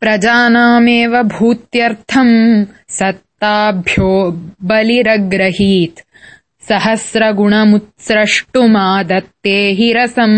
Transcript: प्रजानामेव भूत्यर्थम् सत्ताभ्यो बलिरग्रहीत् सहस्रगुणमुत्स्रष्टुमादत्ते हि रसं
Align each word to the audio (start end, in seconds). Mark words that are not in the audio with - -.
प्रजानामेव 0.00 1.14
भूत्यर्थम् 1.34 2.34
सत्ताभ्यो 2.98 4.10
बलिरग्रहीत् 4.70 6.02
सहस्रगुणमुत्स्रष्टुमादत्ते 6.68 9.56
हि 9.80 9.90
रसं 10.00 10.32